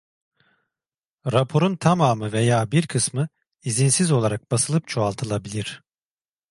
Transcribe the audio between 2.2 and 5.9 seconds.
veya bir kısmı izinsiz olarak basılıp çoğaltılabilir.